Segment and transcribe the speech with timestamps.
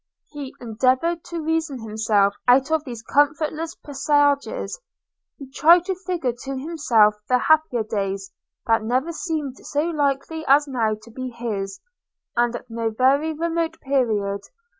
[0.31, 4.79] He endeavoured to reason himself out of these comfortless presages.
[5.37, 8.31] He tried to figure to himself the happier days,
[8.65, 11.79] that never seemed so likely as now to be his,
[12.35, 14.41] and at no very remote period.